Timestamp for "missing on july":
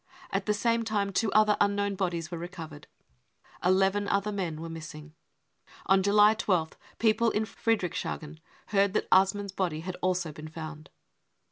4.67-6.31